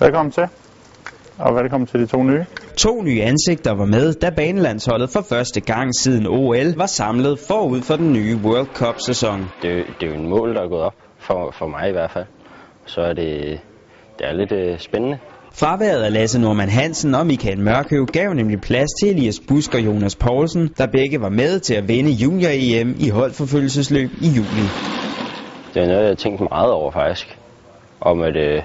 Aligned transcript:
Velkommen 0.00 0.32
til, 0.32 0.46
og 1.38 1.54
velkommen 1.54 1.86
til 1.86 2.00
de 2.00 2.06
to 2.06 2.22
nye. 2.22 2.44
To 2.76 3.02
nye 3.02 3.22
ansigter 3.22 3.74
var 3.74 3.84
med, 3.84 4.14
da 4.14 4.30
banelandsholdet 4.30 5.10
for 5.10 5.20
første 5.28 5.60
gang 5.60 5.94
siden 5.94 6.26
OL 6.26 6.76
var 6.76 6.86
samlet 6.86 7.38
forud 7.48 7.82
for 7.82 7.96
den 7.96 8.12
nye 8.12 8.36
World 8.44 8.66
Cup-sæson. 8.66 9.40
Det, 9.62 9.86
det 10.00 10.06
er 10.06 10.10
jo 10.10 10.14
en 10.14 10.28
mål, 10.28 10.54
der 10.54 10.62
er 10.62 10.68
gået 10.68 10.82
op, 10.82 10.94
for, 11.18 11.54
for 11.58 11.66
mig 11.66 11.88
i 11.88 11.92
hvert 11.92 12.10
fald. 12.10 12.24
Så 12.86 13.00
er 13.00 13.12
det, 13.12 13.60
det 14.18 14.26
er 14.26 14.32
lidt 14.32 14.52
øh, 14.52 14.78
spændende. 14.78 15.18
Fraværet 15.52 16.02
af 16.02 16.12
Lasse 16.12 16.40
Norman 16.40 16.68
Hansen 16.68 17.14
og 17.14 17.26
Michael 17.26 17.60
Mørkøv 17.60 18.06
gav 18.06 18.34
nemlig 18.34 18.60
plads 18.60 18.90
til 19.02 19.10
Elias 19.10 19.40
Busk 19.48 19.74
og 19.74 19.80
Jonas 19.80 20.16
Poulsen, 20.16 20.68
der 20.78 20.86
begge 20.86 21.20
var 21.20 21.28
med 21.28 21.60
til 21.60 21.74
at 21.74 21.88
vinde 21.88 22.10
junior-EM 22.10 22.96
i 22.98 23.08
holdforfølgelsesløb 23.08 24.10
i 24.20 24.28
juli. 24.36 24.66
Det 25.74 25.82
er 25.82 25.86
noget, 25.86 26.00
jeg 26.00 26.08
har 26.08 26.14
tænkt 26.14 26.40
meget 26.40 26.72
over 26.72 26.90
faktisk. 26.90 27.38
Om, 28.00 28.20
at, 28.22 28.36
øh, 28.36 28.62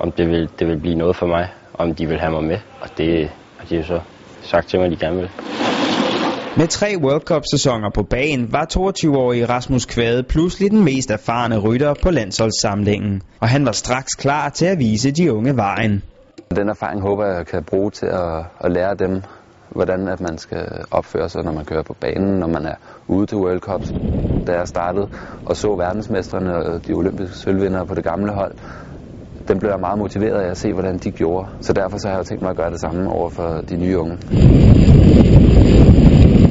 om 0.00 0.12
det, 0.12 0.28
vil, 0.28 0.48
det 0.58 0.66
vil 0.66 0.80
blive 0.80 0.94
noget 0.94 1.16
for 1.16 1.26
mig. 1.26 1.48
Om 1.74 1.94
de 1.94 2.06
vil 2.06 2.20
have 2.20 2.32
mig 2.32 2.44
med. 2.44 2.58
Og 2.80 2.88
det 2.98 3.30
har 3.58 3.66
de 3.66 3.76
jo 3.76 3.82
så 3.82 4.00
sagt 4.42 4.68
til 4.68 4.78
mig, 4.78 4.86
at 4.86 4.92
de 4.92 5.06
gerne 5.06 5.16
vil. 5.16 5.30
Med 6.56 6.66
tre 6.66 6.94
World 6.98 7.20
Cup-sæsoner 7.20 7.90
på 7.94 8.02
banen 8.02 8.52
var 8.52 8.66
22-årige 8.76 9.46
Rasmus 9.46 9.84
Kvade 9.84 10.22
pludselig 10.22 10.70
den 10.70 10.84
mest 10.84 11.10
erfarne 11.10 11.58
rytter 11.58 11.94
på 12.02 12.10
landsholdssamlingen, 12.10 13.22
og 13.40 13.48
han 13.48 13.66
var 13.66 13.72
straks 13.72 14.14
klar 14.14 14.48
til 14.48 14.66
at 14.66 14.78
vise 14.78 15.10
de 15.10 15.32
unge 15.32 15.56
vejen. 15.56 16.02
Den 16.56 16.68
erfaring 16.68 17.02
håber 17.02 17.26
jeg 17.26 17.46
kan 17.46 17.64
bruge 17.64 17.90
til 17.90 18.06
at, 18.06 18.44
at 18.60 18.72
lære 18.72 18.94
dem, 18.94 19.22
hvordan 19.68 20.08
at 20.08 20.20
man 20.20 20.38
skal 20.38 20.66
opføre 20.90 21.28
sig, 21.28 21.44
når 21.44 21.52
man 21.52 21.64
kører 21.64 21.82
på 21.82 21.96
banen, 22.00 22.38
når 22.38 22.46
man 22.46 22.66
er 22.66 22.74
ude 23.06 23.26
til 23.26 23.38
World 23.38 23.60
Cup. 23.60 23.82
Da 24.46 24.52
jeg 24.52 24.68
startede 24.68 25.08
og 25.46 25.56
så 25.56 25.76
verdensmestrene 25.76 26.54
og 26.54 26.86
de 26.86 26.92
olympiske 26.92 27.36
sølvvindere 27.36 27.86
på 27.86 27.94
det 27.94 28.04
gamle 28.04 28.32
hold, 28.32 28.54
den 29.48 29.58
blev 29.58 29.70
jeg 29.70 29.80
meget 29.80 29.98
motiveret 29.98 30.40
af 30.40 30.50
at 30.50 30.56
se, 30.56 30.72
hvordan 30.72 30.98
de 30.98 31.10
gjorde. 31.10 31.48
Så 31.60 31.72
derfor 31.72 31.98
så 31.98 32.08
har 32.08 32.14
jeg 32.14 32.18
jo 32.18 32.24
tænkt 32.24 32.42
mig 32.42 32.50
at 32.50 32.56
gøre 32.56 32.70
det 32.70 32.80
samme 32.80 33.10
over 33.10 33.28
for 33.28 33.60
de 33.68 33.76
nye 33.76 33.98
unge. 33.98 34.18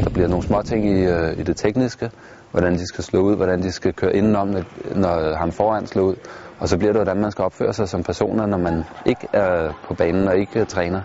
Der 0.04 0.10
bliver 0.14 0.28
nogle 0.28 0.44
små 0.44 0.62
ting 0.62 0.90
i, 0.90 1.04
øh, 1.04 1.40
i 1.40 1.44
det 1.44 1.58
tekniske, 1.58 2.10
hvordan 2.52 2.74
de 2.74 2.88
skal 2.88 3.04
slå 3.04 3.20
ud, 3.20 3.36
hvordan 3.36 3.62
de 3.62 3.72
skal 3.72 3.94
køre 3.94 4.16
indenom, 4.16 4.56
når, 4.96 5.38
ham 5.38 5.52
foran 5.52 5.88
slår 5.88 6.04
ud. 6.04 6.16
Og 6.60 6.70
så 6.70 6.78
bliver 6.78 6.92
det, 6.94 7.02
hvordan 7.02 7.22
man 7.22 7.32
skal 7.32 7.46
opføre 7.46 7.74
sig 7.74 7.90
som 7.90 8.04
personer, 8.04 8.46
når 8.46 8.58
man 8.58 8.84
ikke 9.06 9.28
er 9.34 9.74
på 9.88 9.94
banen 9.94 10.28
og 10.28 10.38
ikke 10.38 10.66
træner. 10.66 11.02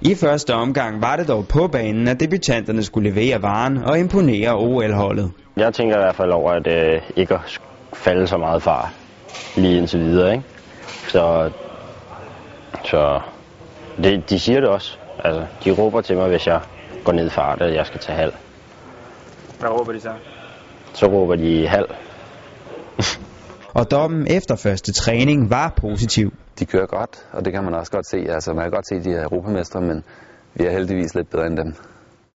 I 0.00 0.14
første 0.14 0.54
omgang 0.54 1.02
var 1.02 1.16
det 1.16 1.28
dog 1.28 1.48
på 1.48 1.68
banen, 1.72 2.08
at 2.08 2.20
debutanterne 2.20 2.82
skulle 2.82 3.10
levere 3.10 3.42
varen 3.42 3.78
og 3.84 3.98
imponere 3.98 4.56
OL-holdet. 4.56 5.30
Jeg 5.56 5.74
tænker 5.74 5.96
i 5.96 6.00
hvert 6.00 6.14
fald 6.14 6.30
over, 6.30 6.50
at 6.52 6.66
øh, 6.66 7.02
ikke 7.16 7.34
at 7.34 7.60
falde 7.92 8.26
så 8.26 8.36
meget 8.36 8.62
far 8.62 9.01
lige 9.56 9.76
indtil 9.76 10.00
videre. 10.00 10.32
Ikke? 10.32 10.44
Så, 11.08 11.50
så 12.84 13.20
det, 13.96 14.30
de 14.30 14.38
siger 14.38 14.60
det 14.60 14.68
også. 14.68 14.98
Altså, 15.24 15.46
de 15.64 15.70
råber 15.70 16.00
til 16.00 16.16
mig, 16.16 16.28
hvis 16.28 16.46
jeg 16.46 16.60
går 17.04 17.12
ned 17.12 17.26
i 17.26 17.30
fart, 17.30 17.62
at 17.62 17.74
jeg 17.74 17.86
skal 17.86 18.00
tage 18.00 18.18
halv. 18.18 18.32
Hvad 19.60 19.70
råber 19.70 19.92
de 19.92 20.00
så? 20.00 20.12
Så 20.92 21.06
råber 21.06 21.36
de 21.36 21.68
halv. 21.68 21.88
Og 23.74 23.90
dommen 23.90 24.26
efter 24.30 24.56
første 24.56 24.92
træning 24.92 25.50
var 25.50 25.72
positiv. 25.76 26.32
De 26.58 26.66
kører 26.66 26.86
godt, 26.86 27.26
og 27.32 27.44
det 27.44 27.52
kan 27.52 27.64
man 27.64 27.74
også 27.74 27.92
godt 27.92 28.06
se. 28.06 28.26
Altså, 28.28 28.52
man 28.52 28.64
kan 28.64 28.70
godt 28.70 28.88
se, 28.88 28.94
at 28.94 29.04
de 29.04 29.10
er 29.10 29.22
europamestre, 29.22 29.80
men 29.80 30.04
vi 30.54 30.64
er 30.64 30.70
heldigvis 30.70 31.14
lidt 31.14 31.30
bedre 31.30 31.46
end 31.46 31.56
dem. 31.56 31.74